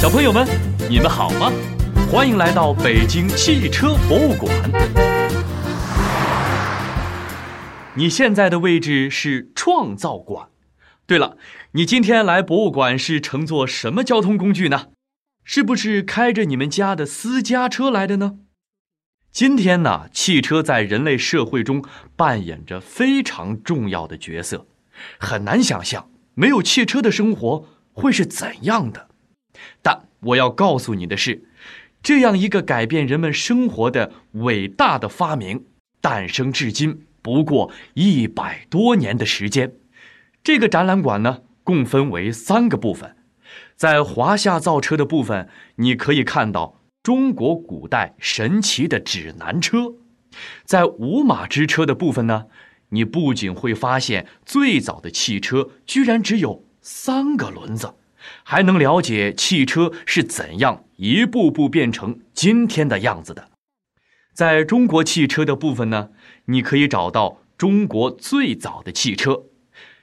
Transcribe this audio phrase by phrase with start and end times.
[0.00, 0.46] 小朋友们，
[0.88, 1.50] 你们好吗？
[2.08, 4.48] 欢迎来到北京汽车博物馆。
[7.94, 10.50] 你现在的位置是创造馆。
[11.04, 11.36] 对了，
[11.72, 14.90] 你今天来博物馆是乘坐什么交通工具呢？
[15.42, 18.38] 是不是开着你们家的私家车来的呢？
[19.32, 21.82] 今天呢，汽车在人类社会中
[22.14, 24.68] 扮演着非常重要的角色，
[25.18, 29.08] 很难想象没有汽车的生活会是怎样的。
[29.82, 31.44] 但我要告诉你的是，
[32.02, 35.64] 这样一个改变人们生活的伟大的发明，
[36.00, 39.74] 诞生至今不过一百多年的时间。
[40.42, 43.16] 这个展览馆呢，共分为三个部分。
[43.76, 49.94] 在华夏造车的部分，你可以看到中国古代神奇的指南车；
[50.64, 52.46] 在五马之车的部分呢，
[52.90, 57.94] 你不仅会发现最早的汽车居然只有三个轮子。
[58.42, 63.48] 还能了解汽车是怎样一步步变成今天的样子的。
[64.34, 66.10] 在中国汽车的部分呢，
[66.46, 69.44] 你可以找到中国最早的汽车，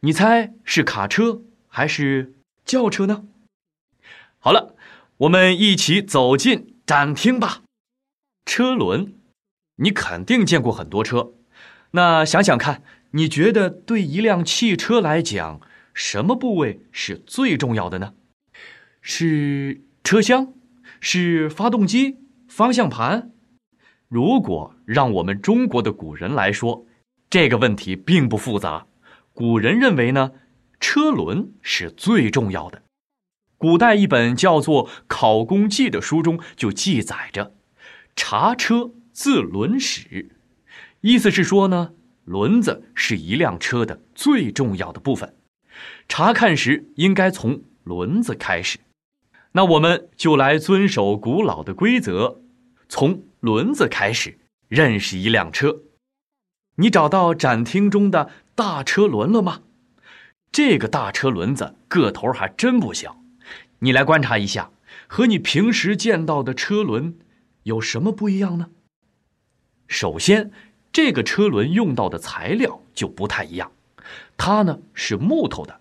[0.00, 2.34] 你猜是卡车还是
[2.64, 3.24] 轿车呢？
[4.38, 4.74] 好了，
[5.18, 7.62] 我们一起走进展厅吧。
[8.44, 9.14] 车轮，
[9.76, 11.32] 你肯定见过很多车，
[11.92, 15.60] 那想想看，你觉得对一辆汽车来讲？
[15.96, 18.12] 什么部位是最重要的呢？
[19.00, 20.52] 是车厢，
[21.00, 23.32] 是发动机、方向盘。
[24.06, 26.86] 如果让我们中国的古人来说，
[27.30, 28.86] 这个问题并不复杂。
[29.32, 30.32] 古人认为呢，
[30.78, 32.82] 车轮是最重要的。
[33.56, 37.54] 古代一本叫做《考工记》的书中就记载着
[38.14, 40.36] ：“查车自轮始”，
[41.00, 41.94] 意思是说呢，
[42.26, 45.34] 轮子是一辆车的最重要的部分。
[46.08, 48.78] 查看时应该从轮子开始，
[49.52, 52.40] 那我们就来遵守古老的规则，
[52.88, 55.82] 从轮子开始认识一辆车。
[56.76, 59.62] 你找到展厅中的大车轮了吗？
[60.52, 63.20] 这个大车轮子个头还真不小，
[63.80, 64.70] 你来观察一下，
[65.06, 67.16] 和你平时见到的车轮
[67.64, 68.70] 有什么不一样呢？
[69.88, 70.50] 首先，
[70.92, 73.70] 这个车轮用到的材料就不太一样。
[74.36, 75.80] 它呢是木头的，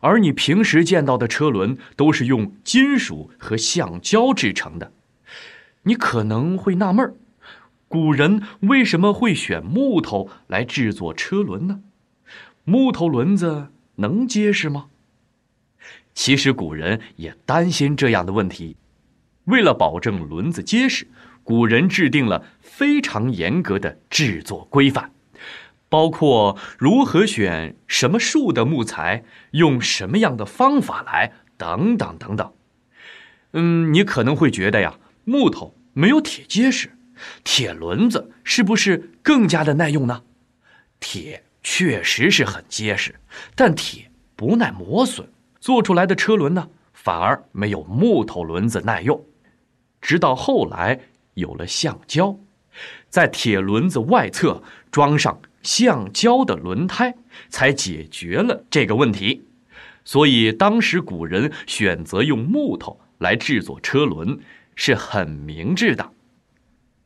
[0.00, 4.92] 而你平时见到的车轮都是用金属和橡胶制成的。
[5.84, 7.14] 你可能会纳闷儿，
[7.88, 11.80] 古人为什么会选木头来制作车轮呢？
[12.64, 14.86] 木头轮子能结实吗？
[16.14, 18.76] 其实古人也担心这样的问题，
[19.44, 21.06] 为了保证轮子结实，
[21.42, 25.11] 古人制定了非常严格的制作规范。
[25.92, 32.50] 包括如何选什么树的木材，用什么样的方法来，等等等等。
[33.52, 36.96] 嗯，你可能会觉得呀，木头没有铁结实，
[37.44, 40.22] 铁轮子是不是更加的耐用呢？
[40.98, 43.16] 铁确实是很结实，
[43.54, 45.28] 但铁不耐磨损，
[45.60, 49.22] 做出来的车轮呢，反而没有木头轮子耐用。
[50.00, 51.00] 直到后来
[51.34, 52.38] 有了橡胶，
[53.10, 55.38] 在铁轮子外侧装上。
[55.62, 57.14] 橡胶的轮胎
[57.48, 59.42] 才解决了这个问题，
[60.04, 64.38] 所以当时古人选择用木头来制作车轮
[64.74, 66.10] 是很明智的。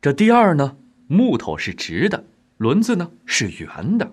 [0.00, 0.76] 这第二呢，
[1.08, 2.24] 木头是直的，
[2.58, 4.12] 轮子呢是圆的，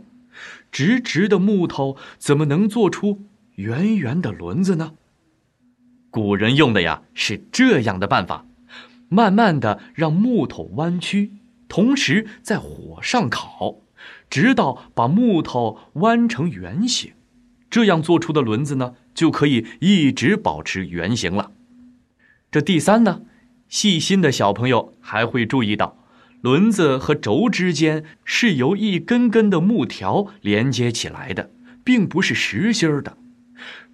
[0.71, 3.21] 直直的木头怎么能做出
[3.55, 4.93] 圆圆的轮子呢？
[6.09, 8.45] 古人用的呀是这样的办法，
[9.09, 11.31] 慢慢的让木头弯曲，
[11.67, 13.77] 同时在火上烤。
[14.33, 17.13] 直到把木头弯成圆形，
[17.69, 21.51] 这样做出的轮子呢，就可以一直保持圆形了。
[22.49, 23.21] 这第三呢，
[23.69, 25.99] 细心的小朋友还会注意到，
[26.41, 31.51] 轮子和轴之间是由一根根的木条连接起来的，
[31.83, 33.15] 并不是实心儿的。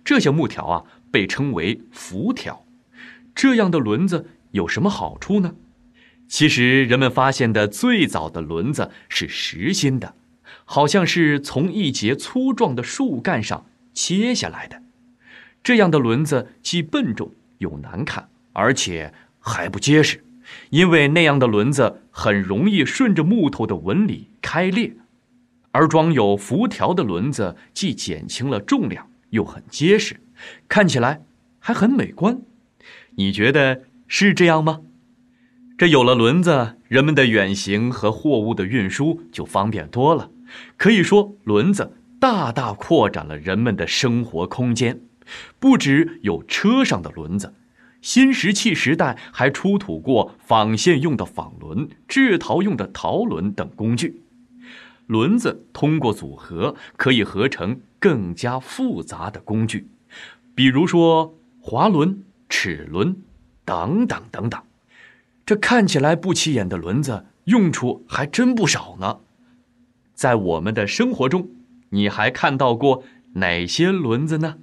[0.05, 2.65] 这些木条啊，被称为辐条。
[3.35, 5.55] 这样的轮子有什么好处呢？
[6.29, 10.15] 其实，人们发现的最早的轮子是实心的。
[10.71, 14.83] 好像是从一节粗壮的树干上切下来的，
[15.63, 20.23] 这样的轮子既笨重又难看，而且还不结实，
[20.69, 24.95] 因为那样的轮子很容易顺着木头的纹理开裂。
[25.71, 30.19] 而装有辐条的轮子既减轻了重量，又很结实，
[30.67, 31.23] 看起来
[31.57, 32.41] 还很美观。
[33.15, 34.81] 你觉得是这样吗？
[35.79, 40.29] 这有了轮子，人们的远行和货物的运输就方便多了。
[40.77, 45.01] 可以说，轮子大大扩展了人们的生活空间。
[45.59, 47.53] 不只有车上的轮子，
[48.01, 54.23] 新石器时代还出土过纺线用的纺轮、制陶用的陶轮等工具。
[55.05, 59.87] 轮子通过组合可以合成更加复杂的工具，
[60.55, 63.21] 比如说滑轮、齿轮
[63.65, 64.61] 等等等等。
[65.45, 69.19] 这看起来不起眼的轮子，用处还真不少呢。
[70.19, 71.47] 在我们的生活中，
[71.91, 73.03] 你还看到过
[73.35, 74.57] 哪些轮子呢？